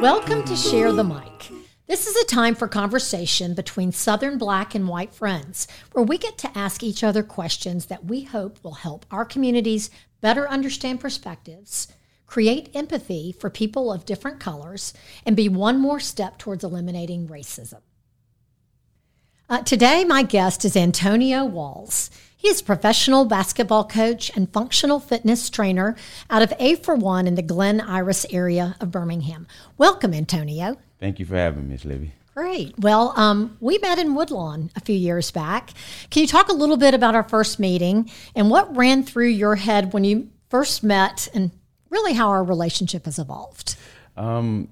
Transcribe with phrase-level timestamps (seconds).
[0.00, 1.50] Welcome to Share the Mic.
[1.86, 6.38] This is a time for conversation between Southern black and white friends where we get
[6.38, 9.90] to ask each other questions that we hope will help our communities
[10.22, 11.88] better understand perspectives,
[12.26, 14.94] create empathy for people of different colors,
[15.26, 17.82] and be one more step towards eliminating racism.
[19.50, 22.10] Uh, today, my guest is Antonio Walls.
[22.38, 25.96] He is a professional basketball coach and functional fitness trainer
[26.28, 29.46] out of A for One in the Glen Iris area of Birmingham.
[29.78, 30.76] Welcome, Antonio.
[31.00, 32.12] Thank you for having me, Miss Libby.
[32.34, 32.78] Great.
[32.78, 35.70] Well, um, we met in Woodlawn a few years back.
[36.10, 39.56] Can you talk a little bit about our first meeting and what ran through your
[39.56, 41.50] head when you first met and
[41.88, 43.76] really how our relationship has evolved?
[44.14, 44.68] Um,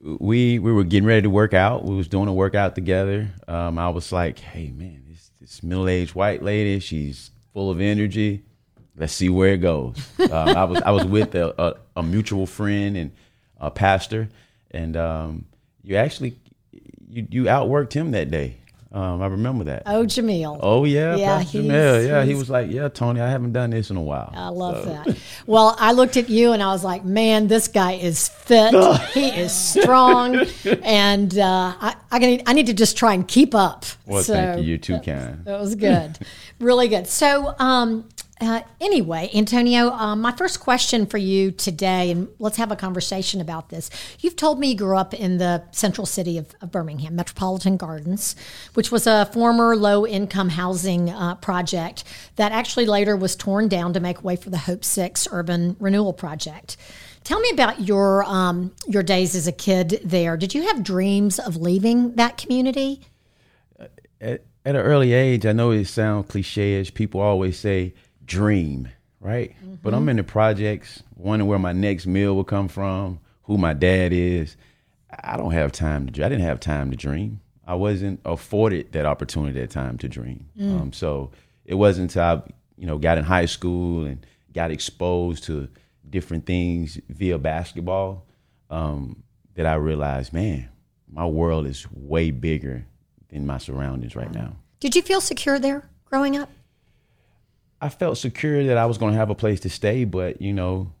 [0.00, 1.84] we we were getting ready to work out.
[1.84, 3.30] We was doing a workout together.
[3.48, 5.01] Um, I was like, "Hey, man,
[5.42, 6.78] this middle aged white lady.
[6.78, 8.44] She's full of energy.
[8.96, 9.96] Let's see where it goes.
[10.18, 13.10] Uh, I was I was with a, a, a, mutual friend and
[13.58, 14.28] a pastor,
[14.70, 15.46] and um,
[15.82, 16.38] you actually
[17.08, 18.58] you you outworked him that day.
[18.92, 19.84] Um, I remember that.
[19.86, 20.58] Oh, Jamil.
[20.60, 21.16] Oh, yeah.
[21.16, 22.06] Yeah, Jamil.
[22.06, 24.30] Yeah, he was like, yeah, Tony, I haven't done this in a while.
[24.34, 24.90] I love so.
[24.90, 25.18] that.
[25.46, 28.74] Well, I looked at you and I was like, man, this guy is fit.
[29.14, 30.46] he is strong.
[30.82, 33.86] and uh, I, I, need, I need to just try and keep up.
[34.06, 34.64] Well, so, thank you.
[34.64, 35.42] You're too kind.
[35.46, 36.18] That was good.
[36.60, 37.06] really good.
[37.06, 38.08] So, um,
[38.42, 43.40] uh, anyway, Antonio, um, my first question for you today, and let's have a conversation
[43.40, 43.88] about this.
[44.18, 48.34] You've told me you grew up in the central city of, of Birmingham, Metropolitan Gardens,
[48.74, 52.02] which was a former low income housing uh, project
[52.34, 56.12] that actually later was torn down to make way for the Hope Six urban renewal
[56.12, 56.76] project.
[57.22, 60.36] Tell me about your um, your days as a kid there.
[60.36, 63.02] Did you have dreams of leaving that community?
[64.20, 68.88] At, at an early age, I know it sounds cliche as people always say dream,
[69.20, 69.50] right?
[69.50, 69.74] Mm-hmm.
[69.82, 70.10] But I'm mm-hmm.
[70.10, 74.56] in the projects, wondering where my next meal will come from, who my dad is.
[75.22, 76.24] I don't have time to.
[76.24, 77.40] I didn't have time to dream.
[77.66, 80.46] I wasn't afforded that opportunity at that time to dream.
[80.58, 80.80] Mm.
[80.80, 81.30] Um, so
[81.64, 82.42] it wasn't until I,
[82.76, 85.68] you know, got in high school and got exposed to
[86.08, 88.26] different things via basketball
[88.70, 89.22] um,
[89.54, 90.68] that I realized, man,
[91.10, 92.86] my world is way bigger
[93.28, 94.56] than my surroundings right now.
[94.80, 96.50] Did you feel secure there growing up?
[97.82, 100.52] I felt secure that I was going to have a place to stay, but you
[100.52, 100.92] know,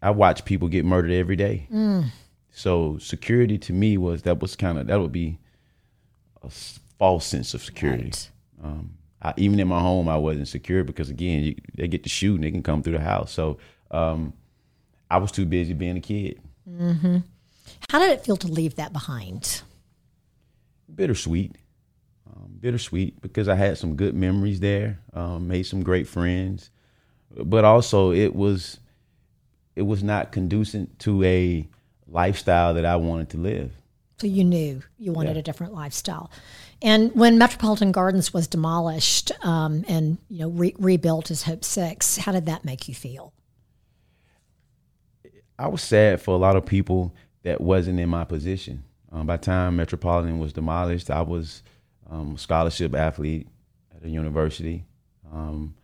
[0.00, 1.66] I watch people get murdered every day.
[1.70, 2.06] Mm.
[2.52, 5.38] So security to me was that was kind of that would be
[6.42, 6.48] a
[6.98, 8.04] false sense of security.
[8.04, 8.30] Right.
[8.62, 12.08] Um, I, even in my home, I wasn't secure because again, you, they get to
[12.08, 13.32] shoot and they can come through the house.
[13.32, 13.58] So
[13.90, 14.32] um,
[15.10, 16.40] I was too busy being a kid.
[16.70, 17.18] Mm-hmm.
[17.90, 19.62] How did it feel to leave that behind?
[20.94, 21.56] Bittersweet
[22.34, 26.70] um, bittersweet because I had some good memories there, um, made some great friends,
[27.30, 28.78] but also it was
[29.74, 31.66] it was not conducive to a
[32.06, 33.72] lifestyle that I wanted to live.
[34.18, 35.40] So you knew you wanted yeah.
[35.40, 36.30] a different lifestyle.
[36.80, 42.18] And when Metropolitan Gardens was demolished um, and you know re- rebuilt as Hope Six,
[42.18, 43.32] how did that make you feel?
[45.58, 48.84] I was sad for a lot of people that wasn't in my position.
[49.10, 51.62] Um, by the time Metropolitan was demolished, I was
[52.10, 53.48] um, scholarship athlete
[53.94, 54.84] at a university.
[55.32, 55.74] Um,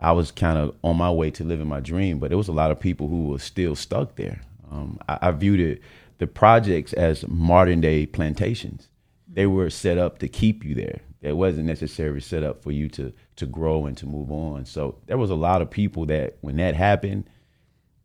[0.00, 2.52] I was kind of on my way to living my dream, but there was a
[2.52, 4.40] lot of people who were still stuck there.
[4.70, 5.82] Um, I, I, viewed it,
[6.18, 8.88] the projects as modern day plantations.
[9.26, 11.00] They were set up to keep you there.
[11.20, 14.64] It wasn't necessarily set up for you to to grow and to move on.
[14.66, 17.28] So there was a lot of people that when that happened,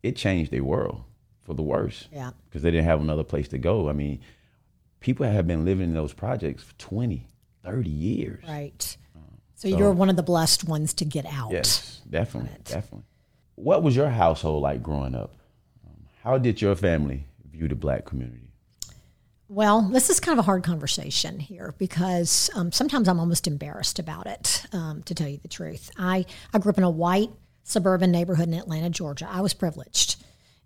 [0.01, 1.03] it changed their world
[1.43, 2.07] for the worse.
[2.11, 2.31] Yeah.
[2.45, 3.89] Because they didn't have another place to go.
[3.89, 4.19] I mean,
[4.99, 7.27] people have been living in those projects for 20,
[7.63, 8.43] 30 years.
[8.47, 8.97] Right.
[9.15, 9.19] Uh,
[9.55, 11.51] so, so, you're one of the blessed ones to get out.
[11.51, 12.51] Yes, definitely.
[12.63, 13.05] Definitely.
[13.55, 15.35] What was your household like growing up?
[15.85, 18.43] Um, how did your family view the black community?
[19.47, 23.99] Well, this is kind of a hard conversation here because um, sometimes I'm almost embarrassed
[23.99, 25.91] about it, um, to tell you the truth.
[25.97, 27.29] I, I grew up in a white
[27.63, 29.27] suburban neighborhood in Atlanta, Georgia.
[29.29, 30.23] I was privileged.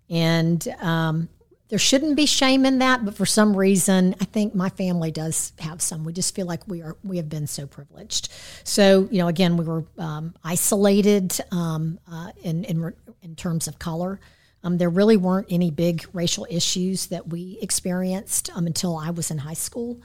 [0.08, 1.28] And um,
[1.68, 5.52] there shouldn't be shame in that, but for some reason, I think my family does
[5.58, 6.04] have some.
[6.04, 8.30] We just feel like we are we have been so privileged.
[8.64, 13.78] So you know, again, we were um, isolated um, uh, in, in in terms of
[13.78, 14.18] color.
[14.64, 19.30] Um, there really weren't any big racial issues that we experienced um, until I was
[19.30, 20.00] in high school.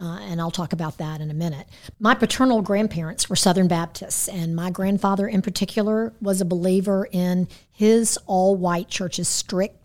[0.00, 1.66] Uh, and I'll talk about that in a minute.
[1.98, 7.48] My paternal grandparents were Southern Baptists, and my grandfather in particular was a believer in
[7.70, 9.79] his all white church's strict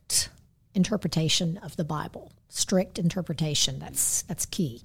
[0.75, 3.79] interpretation of the Bible, strict interpretation.
[3.79, 4.81] That's that's key.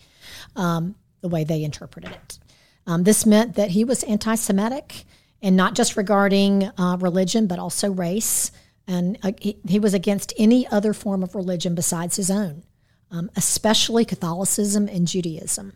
[0.57, 2.39] Um, the way they interpreted it.
[2.87, 5.05] Um, this meant that he was anti Semitic
[5.43, 8.53] and not just regarding uh, religion, but also race.
[8.87, 12.65] And uh, he, he, was against any other form of religion besides his own,
[13.11, 15.75] um, especially Catholicism and Judaism.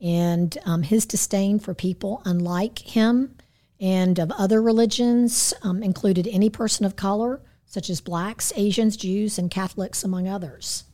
[0.00, 3.36] And um, his disdain for people unlike him
[3.78, 9.38] and of other religions um, included any person of color, such as blacks, Asians, Jews,
[9.38, 10.84] and Catholics, among others.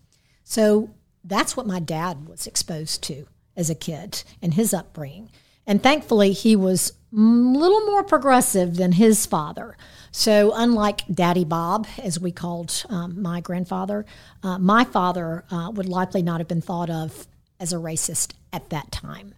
[0.42, 0.90] So
[1.24, 3.26] that's what my dad was exposed to
[3.56, 5.30] as a kid and his upbringing.
[5.66, 9.76] And thankfully, he was a little more progressive than his father.
[10.10, 14.04] So, unlike Daddy Bob, as we called um, my grandfather,
[14.42, 17.26] uh, my father uh, would likely not have been thought of
[17.60, 19.34] as a racist at that time.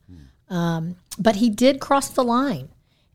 [0.49, 2.71] Um, but he did cross the line.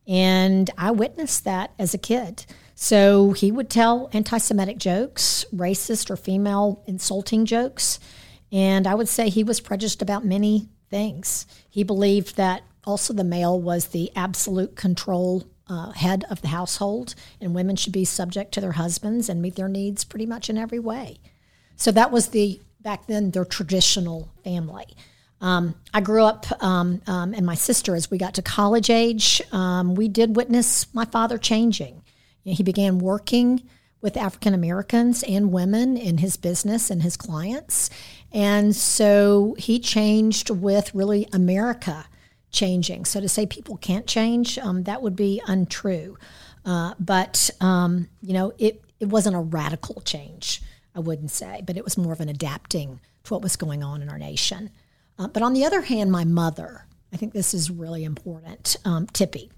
[0.06, 2.46] And I witnessed that as a kid.
[2.82, 8.00] So he would tell anti Semitic jokes, racist or female insulting jokes.
[8.50, 11.46] And I would say he was prejudiced about many things.
[11.68, 17.14] He believed that also the male was the absolute control uh, head of the household,
[17.38, 20.56] and women should be subject to their husbands and meet their needs pretty much in
[20.56, 21.18] every way.
[21.76, 24.96] So that was the back then their traditional family.
[25.42, 29.42] Um, I grew up, um, um, and my sister, as we got to college age,
[29.52, 32.02] um, we did witness my father changing.
[32.44, 33.62] He began working
[34.00, 37.90] with African Americans and women in his business and his clients.
[38.32, 42.06] And so he changed with really America
[42.50, 43.04] changing.
[43.04, 46.16] So to say people can't change, um, that would be untrue.
[46.64, 50.62] Uh, but, um, you know, it, it wasn't a radical change,
[50.94, 54.02] I wouldn't say, but it was more of an adapting to what was going on
[54.02, 54.70] in our nation.
[55.18, 59.06] Uh, but on the other hand, my mother, I think this is really important, um,
[59.06, 59.50] Tippy.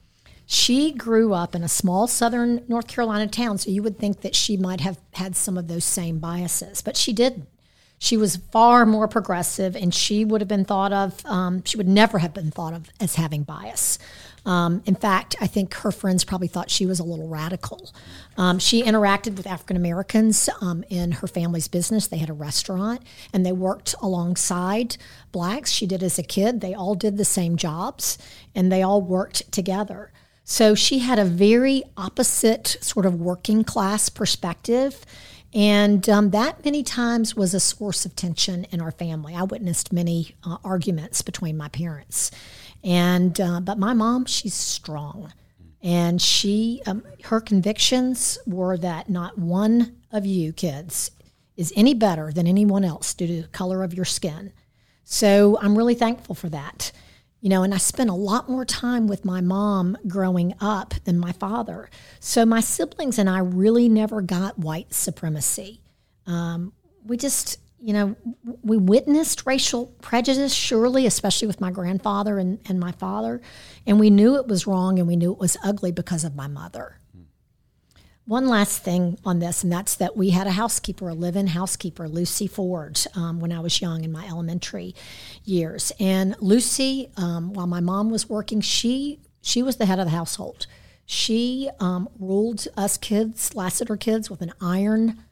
[0.52, 4.36] She grew up in a small southern North Carolina town, so you would think that
[4.36, 7.48] she might have had some of those same biases, but she didn't.
[7.98, 11.88] She was far more progressive, and she would have been thought of, um, she would
[11.88, 13.98] never have been thought of as having bias.
[14.44, 17.90] Um, in fact, I think her friends probably thought she was a little radical.
[18.36, 22.08] Um, she interacted with African Americans um, in her family's business.
[22.08, 23.00] They had a restaurant
[23.32, 24.98] and they worked alongside
[25.30, 25.70] blacks.
[25.70, 26.60] She did as a kid.
[26.60, 28.18] They all did the same jobs
[28.54, 30.10] and they all worked together.
[30.44, 35.04] So she had a very opposite sort of working class perspective.
[35.54, 39.34] And um, that many times was a source of tension in our family.
[39.34, 42.30] I witnessed many uh, arguments between my parents.
[42.82, 45.32] And, uh, but my mom, she's strong.
[45.82, 51.10] And she, um, her convictions were that not one of you kids
[51.56, 54.52] is any better than anyone else due to the color of your skin.
[55.04, 56.92] So I'm really thankful for that
[57.42, 61.18] you know, and I spent a lot more time with my mom growing up than
[61.18, 61.90] my father.
[62.20, 65.82] So my siblings and I really never got white supremacy.
[66.24, 66.72] Um,
[67.04, 68.16] we just, you know,
[68.62, 73.40] we witnessed racial prejudice, surely, especially with my grandfather and, and my father.
[73.88, 76.46] And we knew it was wrong and we knew it was ugly because of my
[76.46, 77.00] mother.
[78.24, 81.48] One last thing on this, and that's that we had a housekeeper, a live in
[81.48, 84.94] housekeeper, Lucy Ford, um, when I was young in my elementary
[85.44, 85.90] years.
[85.98, 90.12] And Lucy, um, while my mom was working, she she was the head of the
[90.12, 90.68] household.
[91.04, 95.24] She um, ruled us kids, Lassiter kids, with an iron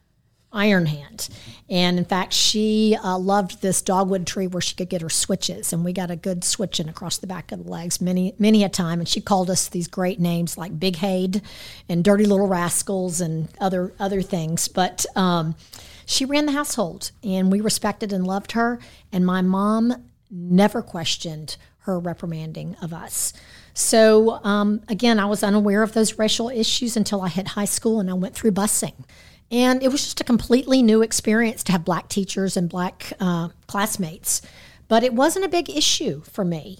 [0.53, 1.29] Iron Hand.
[1.69, 5.71] And in fact, she uh, loved this dogwood tree where she could get her switches.
[5.71, 8.69] And we got a good switching across the back of the legs many, many a
[8.69, 8.99] time.
[8.99, 11.41] And she called us these great names like Big Haid
[11.87, 14.67] and Dirty Little Rascals and other, other things.
[14.67, 15.55] But um,
[16.05, 18.79] she ran the household and we respected and loved her.
[19.11, 23.33] And my mom never questioned her reprimanding of us.
[23.73, 27.99] So, um, again, I was unaware of those racial issues until I hit high school
[27.99, 28.93] and I went through busing.
[29.51, 33.49] And it was just a completely new experience to have black teachers and black uh,
[33.67, 34.41] classmates.
[34.87, 36.79] But it wasn't a big issue for me.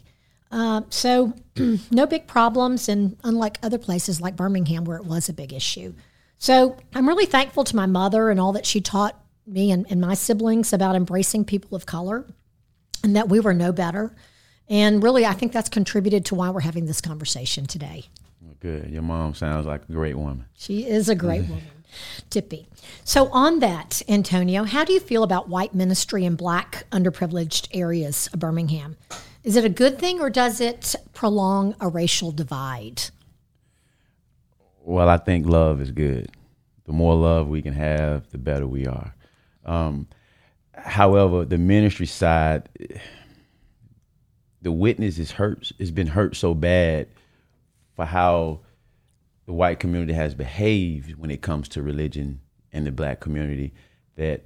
[0.52, 1.34] Uh, so,
[1.92, 5.94] no big problems, and unlike other places like Birmingham where it was a big issue.
[6.38, 10.02] So, I'm really thankful to my mother and all that she taught me and, and
[10.02, 12.28] my siblings about embracing people of color
[13.04, 14.16] and that we were no better.
[14.68, 18.06] And really, I think that's contributed to why we're having this conversation today.
[18.62, 18.92] Good.
[18.92, 20.46] Your mom sounds like a great woman.
[20.56, 21.64] She is a great woman.
[22.30, 22.68] Tippy.
[23.04, 28.30] So, on that, Antonio, how do you feel about white ministry in black underprivileged areas
[28.32, 28.98] of Birmingham?
[29.44, 33.02] Is it a good thing or does it prolong a racial divide?
[34.84, 36.30] Well, I think love is good.
[36.86, 39.16] The more love we can have, the better we are.
[39.66, 40.08] Um,
[40.74, 42.70] however, the ministry side,
[44.62, 45.72] the witness is hurt.
[45.80, 47.08] It's been hurt so bad
[47.96, 48.62] for how
[49.46, 53.74] the white community has behaved when it comes to religion and the black community
[54.16, 54.46] that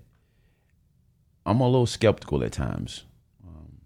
[1.46, 3.04] I'm a little skeptical at times.
[3.46, 3.78] Um,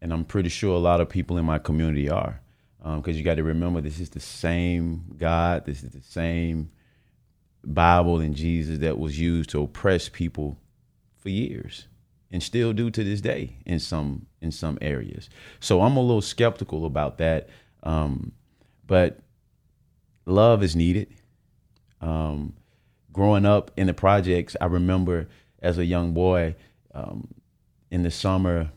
[0.00, 2.40] and I'm pretty sure a lot of people in my community are,
[2.78, 6.70] because um, you got to remember this is the same God, this is the same
[7.64, 10.58] Bible and Jesus that was used to oppress people
[11.18, 11.86] for years
[12.32, 15.30] and still do to this day in some in some areas.
[15.60, 17.48] So I'm a little skeptical about that.
[17.82, 18.32] Um,
[18.86, 19.20] but
[20.26, 21.08] love is needed.
[22.00, 22.54] Um,
[23.12, 25.28] growing up in the projects, I remember
[25.60, 26.56] as a young boy
[26.94, 27.28] um,
[27.90, 28.70] in the summer,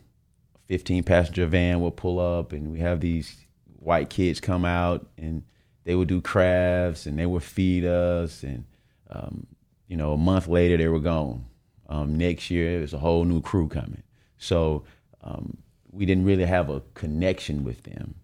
[0.66, 3.36] 15 passenger van would pull up and we have these
[3.78, 5.44] white kids come out and
[5.84, 8.64] they would do crafts and they would feed us and
[9.10, 9.46] um,
[9.86, 11.44] you know a month later they were gone.
[11.88, 14.02] Um, next year there's a whole new crew coming.
[14.38, 14.84] So
[15.22, 15.58] um,
[15.92, 18.16] we didn't really have a connection with them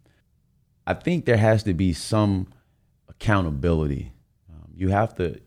[0.86, 2.46] i think there has to be some
[3.08, 4.12] accountability
[4.50, 5.40] um, you have to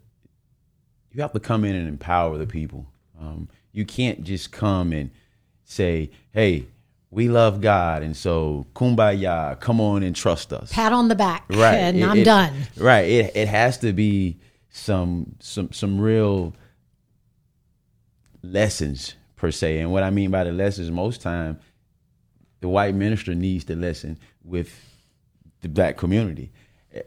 [1.11, 2.87] you have to come in and empower the people
[3.19, 5.11] um, you can't just come and
[5.63, 6.67] say hey
[7.15, 10.71] we love God, and so kumbaya, come on and trust us.
[10.73, 11.75] Pat on the back, right?
[11.75, 12.53] And it, I'm it, done.
[12.75, 13.09] Right.
[13.09, 14.37] It it has to be
[14.69, 16.53] some some some real
[18.43, 21.57] lessons per se, and what I mean by the lessons, most time,
[22.59, 24.77] the white minister needs to listen with
[25.65, 26.51] the black community.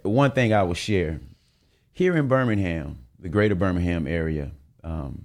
[0.03, 1.21] One thing I will share
[1.93, 4.50] here in Birmingham, the greater Birmingham area,
[4.83, 5.25] um,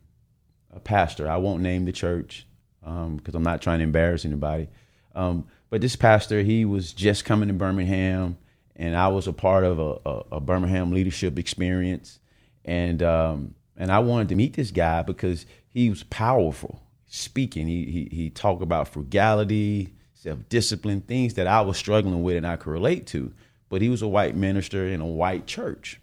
[0.72, 1.28] a pastor.
[1.28, 2.46] I won't name the church
[2.80, 4.70] because um, I'm not trying to embarrass anybody.
[5.16, 8.38] Um, but this pastor, he was just coming to Birmingham,
[8.76, 12.20] and I was a part of a, a, a Birmingham leadership experience,
[12.64, 17.68] and um, and I wanted to meet this guy because he was powerful speaking.
[17.68, 22.48] He he, he talked about frugality, self discipline, things that I was struggling with and
[22.48, 23.34] I could relate to.
[23.70, 26.00] But he was a white minister in a white church.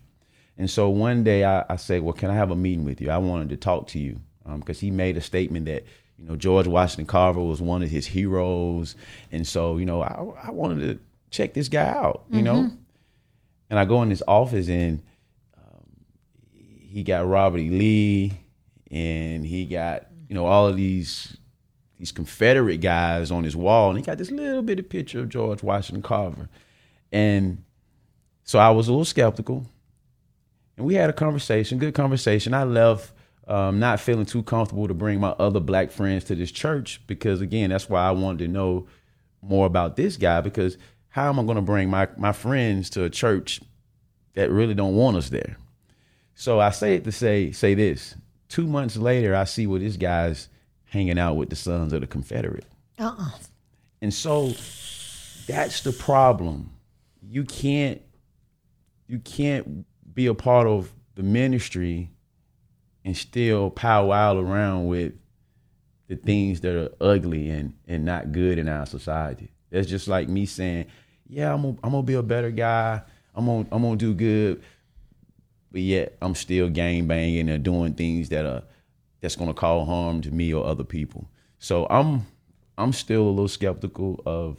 [0.59, 3.11] And so one day I, I said, Well, can I have a meeting with you?
[3.11, 5.85] I wanted to talk to you because um, he made a statement that
[6.19, 8.95] you know, George Washington Carver was one of his heroes,
[9.33, 10.99] and so you know, I, I wanted to
[11.31, 12.45] check this guy out, you mm-hmm.
[12.45, 12.71] know.
[13.71, 15.00] And I go in his office, and
[15.57, 15.87] um,
[16.67, 17.71] he got Robert E.
[17.71, 18.33] Lee,
[18.91, 21.39] and he got you know all of these
[22.00, 25.62] these Confederate guys on his wall, and he got this little bitty picture of George
[25.62, 26.49] Washington Carver,
[27.12, 27.62] and
[28.42, 29.66] so I was a little skeptical,
[30.76, 32.54] and we had a conversation, good conversation.
[32.54, 33.12] I left
[33.47, 37.40] um, not feeling too comfortable to bring my other black friends to this church because
[37.40, 38.87] again, that's why I wanted to know
[39.42, 40.78] more about this guy because
[41.09, 43.61] how am I going to bring my my friends to a church
[44.35, 45.57] that really don't want us there?
[46.35, 48.14] So I say it to say say this.
[48.49, 50.49] Two months later, I see where this guy's
[50.91, 52.67] hanging out with the sons of the Confederate.
[52.99, 53.31] Uh-uh.
[54.03, 54.53] And so
[55.47, 56.71] that's the problem.
[57.23, 58.03] You can't
[59.07, 62.11] you can't be a part of the ministry
[63.05, 65.15] and still powwow around with
[66.09, 69.51] the things that are ugly and, and not good in our society.
[69.71, 70.87] That's just like me saying,
[71.29, 73.03] yeah, I'm gonna, I'm gonna be a better guy.
[73.35, 74.63] I'm gonna I'm gonna do good,
[75.71, 78.63] but yet I'm still gang banging and doing things that are
[79.21, 81.31] that's gonna cause harm to me or other people.
[81.59, 82.27] So I'm
[82.79, 84.59] I'm still a little skeptical of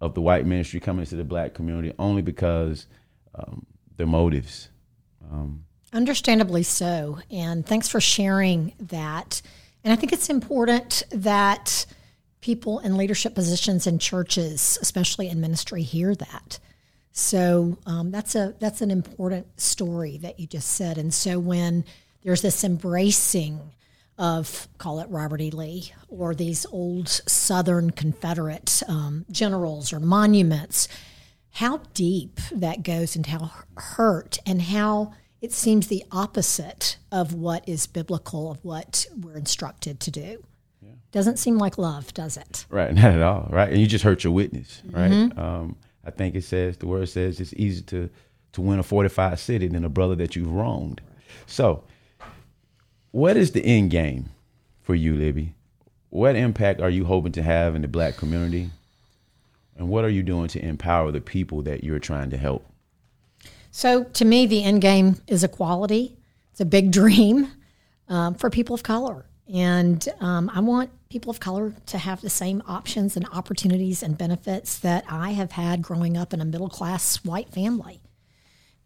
[0.00, 2.86] of the white ministry coming into the black community only because
[3.34, 4.68] um, their motives.
[5.30, 7.18] Um, Understandably so.
[7.30, 9.42] And thanks for sharing that.
[9.82, 11.86] And I think it's important that
[12.40, 16.58] people in leadership positions in churches, especially in ministry, hear that.
[17.12, 20.98] So um, that's a that's an important story that you just said.
[20.98, 21.84] And so when
[22.22, 23.72] there's this embracing
[24.18, 25.50] of call it Robert E.
[25.50, 30.88] Lee or these old Southern Confederate um, generals or monuments,
[31.52, 37.68] how deep that goes and how hurt and how it seems the opposite of what
[37.68, 40.44] is biblical, of what we're instructed to do.
[40.82, 40.90] Yeah.
[41.12, 42.66] Doesn't seem like love, does it?
[42.68, 43.48] Right, not at all.
[43.50, 44.82] Right, and you just hurt your witness.
[44.90, 45.10] Right.
[45.10, 45.38] Mm-hmm.
[45.38, 48.10] Um, I think it says the word says it's easier to
[48.52, 51.00] to win a fortified city than a brother that you've wronged.
[51.46, 51.84] So,
[53.10, 54.30] what is the end game
[54.82, 55.54] for you, Libby?
[56.10, 58.70] What impact are you hoping to have in the black community?
[59.76, 62.66] And what are you doing to empower the people that you're trying to help?
[63.70, 66.16] So to me, the end game is equality.
[66.50, 67.52] It's a big dream
[68.08, 69.26] um, for people of color.
[69.52, 74.18] And um, I want people of color to have the same options and opportunities and
[74.18, 78.00] benefits that I have had growing up in a middle class white family.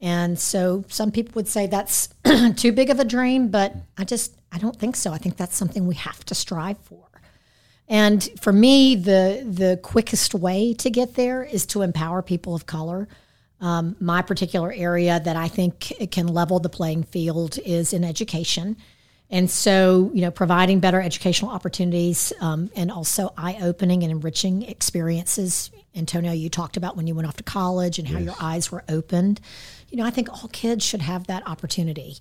[0.03, 2.09] And so some people would say that's
[2.57, 5.13] too big of a dream, but I just I don't think so.
[5.13, 7.07] I think that's something we have to strive for.
[7.89, 12.67] And for me, the the quickest way to get there is to empower people of
[12.67, 13.09] color
[13.63, 18.77] um, my particular area that I think can level the playing field is in education.
[19.31, 24.63] And so, you know, providing better educational opportunities um, and also eye opening and enriching
[24.63, 25.71] experiences.
[25.95, 28.25] Antonio, you talked about when you went off to college and how yes.
[28.25, 29.41] your eyes were opened.
[29.93, 32.17] You know, I think all kids should have that opportunity.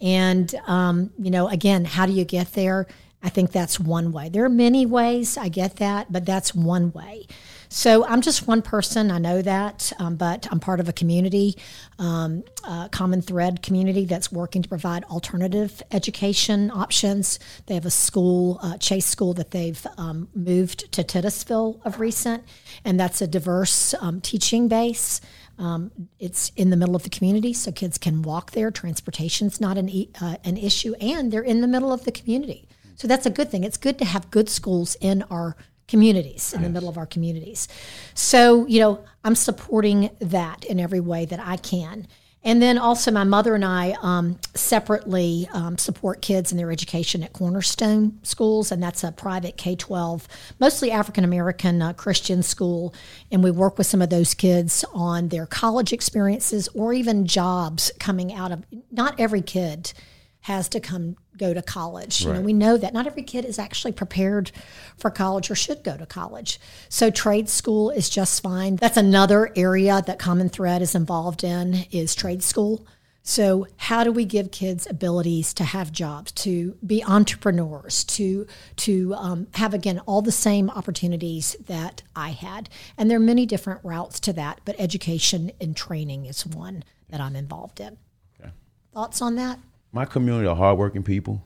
[0.00, 2.86] And, um, you know, again, how do you get there?
[3.22, 4.30] I think that's one way.
[4.30, 7.26] There are many ways, I get that, but that's one way.
[7.68, 11.56] So I'm just one person, I know that, um, but I'm part of a community,
[11.98, 17.38] um, a common thread community that's working to provide alternative education options.
[17.66, 22.42] They have a school, uh, Chase School, that they've um, moved to Titusville of recent,
[22.84, 25.20] and that's a diverse um, teaching base.
[25.60, 28.70] Um, it's in the middle of the community, so kids can walk there.
[28.70, 32.66] Transportation's not an, uh, an issue, and they're in the middle of the community.
[32.96, 33.62] So that's a good thing.
[33.62, 36.68] It's good to have good schools in our communities, in yes.
[36.68, 37.68] the middle of our communities.
[38.14, 42.06] So, you know, I'm supporting that in every way that I can.
[42.42, 47.22] And then also, my mother and I um, separately um, support kids in their education
[47.22, 50.26] at Cornerstone Schools, and that's a private K 12,
[50.58, 52.94] mostly African American uh, Christian school.
[53.30, 57.92] And we work with some of those kids on their college experiences or even jobs
[57.98, 58.64] coming out of.
[58.90, 59.92] Not every kid
[60.40, 62.24] has to come go to college.
[62.24, 62.32] Right.
[62.32, 64.52] You know, we know that not every kid is actually prepared
[64.96, 66.60] for college or should go to college.
[66.88, 68.76] So trade school is just fine.
[68.76, 72.86] That's another area that Common Thread is involved in is trade school.
[73.22, 79.14] So how do we give kids abilities to have jobs, to be entrepreneurs, to to
[79.14, 82.68] um, have again all the same opportunities that I had?
[82.96, 87.20] And there are many different routes to that, but education and training is one that
[87.20, 87.98] I'm involved in.
[88.40, 88.50] Okay.
[88.94, 89.58] Thoughts on that?
[89.92, 91.44] My community are hardworking people,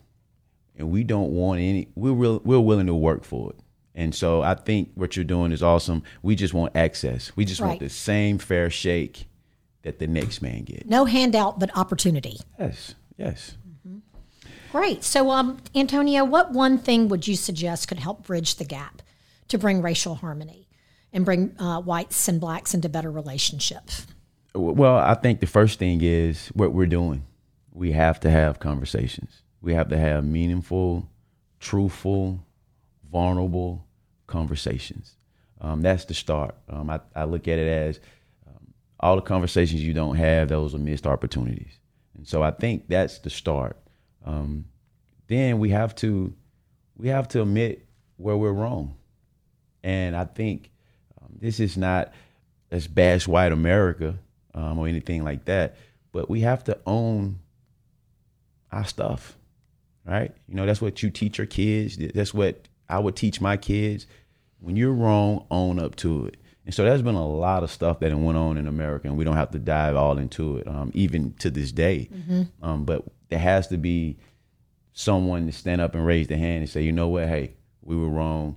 [0.76, 1.88] and we don't want any.
[1.94, 3.56] We're real, we're willing to work for it.
[3.94, 6.02] And so I think what you're doing is awesome.
[6.22, 7.32] We just want access.
[7.36, 7.68] We just right.
[7.68, 9.26] want the same fair shake
[9.82, 10.86] that the next man gets.
[10.86, 12.38] No handout, but opportunity.
[12.58, 12.94] Yes.
[13.16, 13.56] Yes.
[13.86, 13.98] Mm-hmm.
[14.72, 15.04] Great.
[15.04, 19.02] So, um, Antonio, what one thing would you suggest could help bridge the gap
[19.48, 20.68] to bring racial harmony
[21.12, 24.08] and bring uh, whites and blacks into better relationships?
[24.56, 27.24] Well, I think the first thing is what we're doing
[27.74, 29.42] we have to have conversations.
[29.60, 31.10] We have to have meaningful,
[31.58, 32.46] truthful,
[33.10, 33.87] vulnerable
[34.26, 35.16] conversations.
[35.60, 36.54] Um, that's the start.
[36.68, 38.00] Um, I, I, look at it as
[38.46, 41.78] um, all the conversations you don't have, those are missed opportunities.
[42.16, 43.76] And so I think that's the start.
[44.24, 44.66] Um,
[45.26, 46.32] then we have to
[46.96, 47.87] we have to admit
[48.18, 48.96] where we're wrong.
[49.82, 50.70] And I think
[51.20, 52.12] um, this is not
[52.70, 54.16] as bash white America
[54.54, 55.76] um, or anything like that,
[56.12, 57.40] but we have to own
[58.74, 59.37] our stuff,
[60.04, 60.32] right?
[60.48, 61.96] You know, that's what you teach your kids.
[61.96, 64.06] That's what I would teach my kids.
[64.60, 66.37] When you're wrong, own up to it.
[66.64, 69.24] And so there's been a lot of stuff that went on in America, and we
[69.24, 72.08] don't have to dive all into it, um, even to this day.
[72.12, 72.42] Mm-hmm.
[72.64, 74.16] Um, but there has to be
[74.94, 77.96] someone to stand up and raise their hand and say, you know what, hey, we
[77.96, 78.56] were wrong.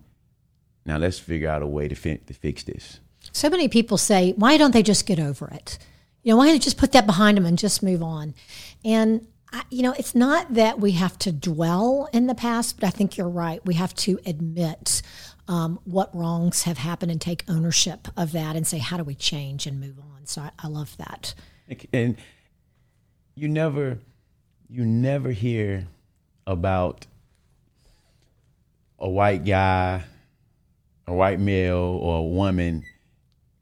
[0.86, 3.02] Now let's figure out a way to, fi- to fix this.
[3.34, 5.78] So many people say, why don't they just get over it?
[6.24, 8.34] You know, why don't they just put that behind them and just move on?
[8.86, 12.88] And I, you know, it's not that we have to dwell in the past, but
[12.88, 13.66] I think you're right.
[13.66, 15.02] We have to admit
[15.48, 19.16] um, what wrongs have happened and take ownership of that and say, how do we
[19.16, 20.26] change and move on?
[20.26, 21.34] So I, I love that.
[21.94, 22.18] And
[23.36, 24.00] you never,
[24.70, 25.88] you never hear
[26.46, 27.06] about
[29.00, 30.04] a white guy,
[31.06, 32.84] a white male, or a woman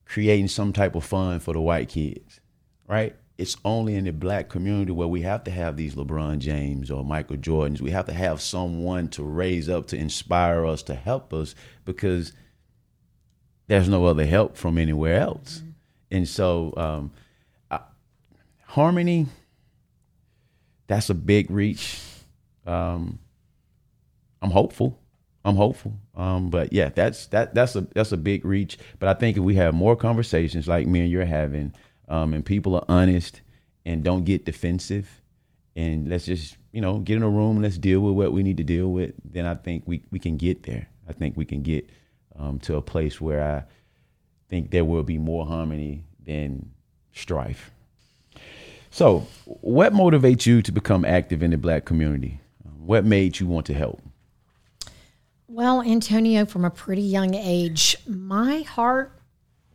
[0.05, 2.39] creating some type of fun for the white kids,
[2.87, 3.15] right?
[3.37, 7.03] It's only in the black community where we have to have these LeBron James or
[7.03, 7.81] Michael Jordans.
[7.81, 12.31] We have to have someone to raise up, to inspire us, to help us, because
[13.67, 15.57] there's no other help from anywhere else.
[15.57, 15.69] Mm-hmm.
[16.11, 17.11] And so, um,
[17.69, 17.79] I,
[18.67, 19.27] harmony,
[20.87, 21.99] that's a big reach.
[22.65, 23.19] Um,
[24.41, 24.97] I'm hopeful.
[25.43, 25.93] I'm hopeful.
[26.15, 28.77] Um, but yeah, that's that that's a that's a big reach.
[28.99, 31.73] But I think if we have more conversations like me and you're having,
[32.07, 33.41] um, and people are honest
[33.85, 35.21] and don't get defensive.
[35.75, 38.57] And let's just you know get in a room let's deal with what we need
[38.57, 40.87] to deal with then i think we, we can get there.
[41.07, 41.89] I think we can get
[42.37, 43.63] um, to a place where i
[44.49, 46.71] think there will be more harmony than
[47.13, 47.71] strife.
[48.91, 52.39] So what motivates you to become active in the black community?
[52.77, 54.01] What made you want to help?
[55.47, 59.13] Well antonio from a pretty young age my heart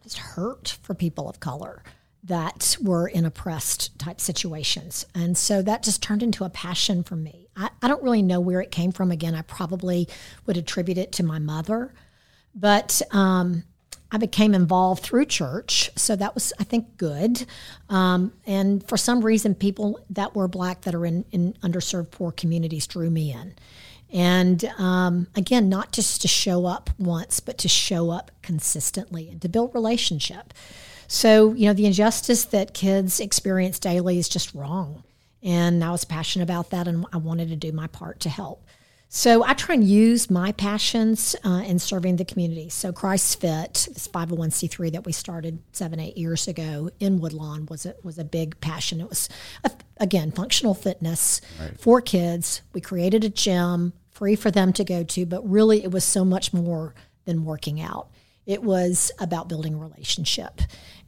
[0.03, 1.83] just hurt for people of color
[2.23, 5.07] that were in oppressed type situations.
[5.15, 7.49] And so that just turned into a passion for me.
[7.57, 9.11] I, I, don't really know where it came from.
[9.11, 10.07] Again, I probably
[10.47, 11.95] would attribute it to my mother.
[12.55, 13.65] But um,
[14.13, 17.47] I became involved through church, so that was, I think, good.
[17.89, 22.33] Um, and for some reason, people that were black that are in, in underserved poor
[22.33, 23.55] communities drew me in.
[24.13, 29.41] And um, again, not just to show up once, but to show up consistently and
[29.43, 30.53] to build relationship.
[31.13, 35.03] So, you know, the injustice that kids experience daily is just wrong.
[35.43, 38.65] And I was passionate about that, and I wanted to do my part to help.
[39.09, 42.69] So I try and use my passions uh, in serving the community.
[42.69, 47.87] So Christ Fit, this 501c3 that we started seven, eight years ago in Woodlawn was
[47.87, 49.01] a, was a big passion.
[49.01, 49.29] It was,
[49.65, 51.81] a, again, functional fitness right.
[51.81, 52.63] for kids.
[52.73, 56.25] We created a gym free for them to go to, but really it was so
[56.25, 56.95] much more
[57.25, 58.11] than working out.
[58.47, 60.61] It was about building a relationship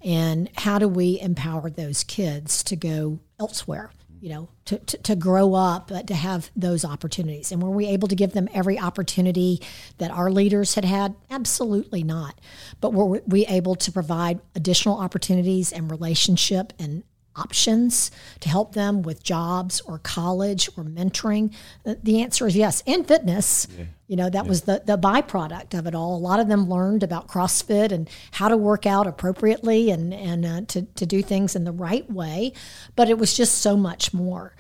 [0.05, 3.91] and how do we empower those kids to go elsewhere
[4.23, 7.51] you know, to, to, to grow up, uh, to have those opportunities.
[7.51, 9.61] And were we able to give them every opportunity
[9.99, 11.17] that our leaders had had?
[11.29, 12.41] Absolutely not.
[12.81, 17.03] But were we able to provide additional opportunities and relationship and
[17.37, 21.55] options to help them with jobs or college or mentoring?
[21.85, 22.83] The answer is yes.
[22.87, 23.67] And fitness.
[23.77, 23.85] Yeah.
[24.09, 24.49] You know, that yeah.
[24.49, 26.17] was the, the byproduct of it all.
[26.17, 30.45] A lot of them learned about CrossFit and how to work out appropriately and, and
[30.45, 32.53] uh, to, to do things in the right way.
[32.95, 34.55] But it was just so much more.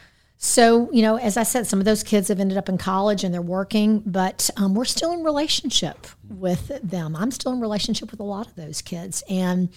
[0.45, 3.23] So, you know, as I said, some of those kids have ended up in college
[3.23, 7.15] and they're working, but um, we're still in relationship with them.
[7.15, 9.23] I'm still in relationship with a lot of those kids.
[9.29, 9.69] And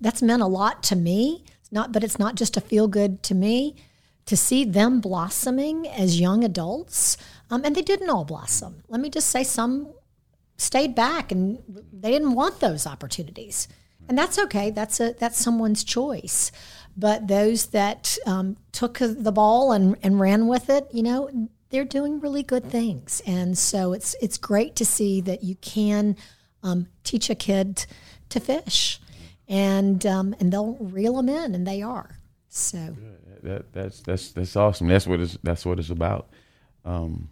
[0.00, 3.34] that's meant a lot to me not, but it's not just a feel good to
[3.34, 3.76] me
[4.26, 7.16] to see them blossoming as young adults.
[7.50, 8.82] Um, and they didn't all blossom.
[8.88, 9.92] Let me just say some
[10.56, 11.58] stayed back and
[11.92, 13.66] they didn't want those opportunities.
[14.08, 14.70] And that's okay.
[14.70, 16.52] That's a that's someone's choice.
[16.96, 21.84] But those that um, took the ball and, and ran with it, you know, they're
[21.84, 23.22] doing really good things.
[23.26, 26.16] And so it's it's great to see that you can
[26.62, 27.86] um, teach a kid
[28.28, 29.00] to fish
[29.50, 32.18] and um, and they'll reel them in, and they are.
[32.48, 32.96] So
[33.42, 34.88] that, that's that's that's awesome.
[34.88, 36.30] That's what it's that's what it's about.
[36.84, 37.28] Um,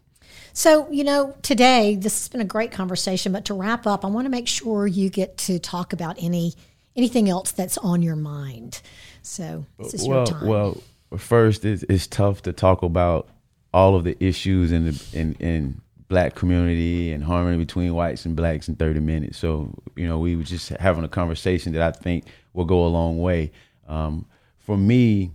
[0.52, 4.08] so, you know, today this has been a great conversation, but to wrap up, I
[4.08, 6.54] want to make sure you get to talk about any
[6.96, 8.82] anything else that's on your mind.
[9.22, 10.46] So, this is well, your time.
[10.46, 10.82] Well,
[11.16, 13.28] first, it's, it's tough to talk about
[13.72, 18.34] all of the issues and the in in black community and harmony between whites and
[18.34, 19.38] blacks in 30 minutes.
[19.38, 22.88] So, you know, we were just having a conversation that I think will go a
[22.88, 23.52] long way.
[23.86, 24.26] Um,
[24.58, 25.32] for me,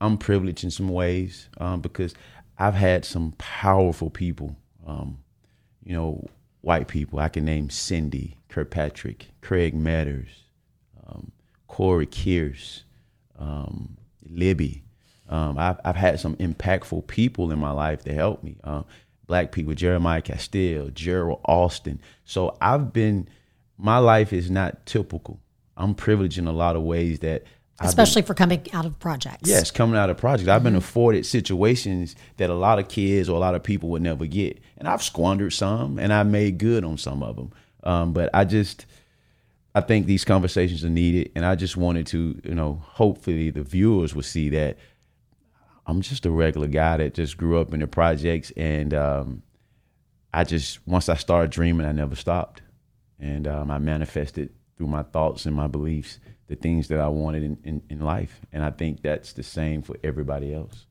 [0.00, 2.14] I'm privileged in some ways um, because
[2.58, 4.56] I've had some powerful people,
[4.86, 5.18] um,
[5.84, 6.26] you know,
[6.62, 7.18] white people.
[7.18, 10.28] I can name Cindy Kirkpatrick, Craig Metters,
[11.06, 11.30] um,
[11.68, 12.82] Corey Kearse,
[13.38, 13.96] um,
[14.28, 14.82] Libby,
[15.32, 18.56] um, I've, I've had some impactful people in my life to help me.
[18.64, 18.84] Um,
[19.26, 22.00] black people, Jeremiah Castile, Gerald Austin.
[22.26, 23.28] So I've been,
[23.78, 25.40] my life is not typical.
[25.74, 27.44] I'm privileged in a lot of ways that
[27.80, 29.48] especially been, for coming out of projects.
[29.48, 30.50] Yes, coming out of projects.
[30.50, 30.78] I've been mm-hmm.
[30.78, 34.60] afforded situations that a lot of kids or a lot of people would never get,
[34.76, 37.52] and I've squandered some, and I made good on some of them.
[37.84, 38.84] Um, but I just,
[39.74, 43.62] I think these conversations are needed, and I just wanted to, you know, hopefully the
[43.62, 44.76] viewers will see that
[45.86, 49.42] I'm just a regular guy that just grew up in the projects, and um,
[50.32, 52.62] I just once I started dreaming, I never stopped,
[53.18, 56.18] and um, I manifested through my thoughts and my beliefs
[56.48, 59.82] the things that I wanted in, in, in life, and I think that's the same
[59.82, 60.86] for everybody else.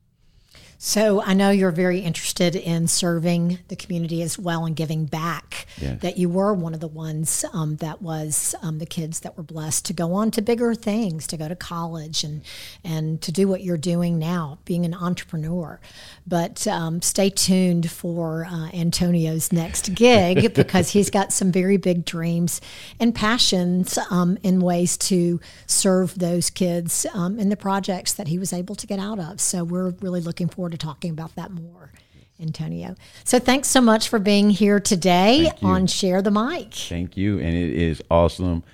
[0.84, 5.66] So I know you're very interested in serving the community as well and giving back.
[5.80, 6.00] Yes.
[6.00, 9.44] That you were one of the ones um, that was um, the kids that were
[9.44, 12.42] blessed to go on to bigger things, to go to college and
[12.82, 15.78] and to do what you're doing now, being an entrepreneur.
[16.26, 22.04] But um, stay tuned for uh, Antonio's next gig because he's got some very big
[22.04, 22.60] dreams
[22.98, 28.38] and passions um, in ways to serve those kids um, in the projects that he
[28.38, 29.40] was able to get out of.
[29.40, 31.92] So we're really looking forward to talking about that more.
[32.40, 32.96] Antonio.
[33.22, 36.74] So thanks so much for being here today on Share the Mic.
[36.74, 37.38] Thank you.
[37.38, 38.64] And it is awesome.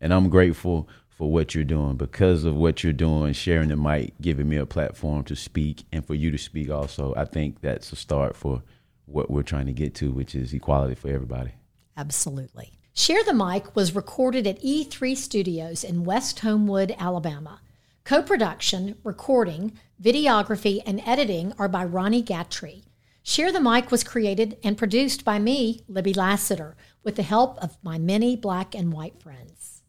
[0.00, 4.12] And I'm grateful for what you're doing because of what you're doing, sharing the mic,
[4.20, 7.14] giving me a platform to speak and for you to speak also.
[7.16, 8.62] I think that's a start for
[9.06, 11.50] what we're trying to get to, which is equality for everybody.
[11.96, 12.74] Absolutely.
[12.94, 17.60] Share the Mic was recorded at E3 Studios in West Homewood, Alabama.
[18.06, 22.84] Co production, recording, videography, and editing are by Ronnie Gatry.
[23.24, 27.76] Share the Mic was created and produced by me, Libby Lassiter, with the help of
[27.82, 29.82] my many black and white friends.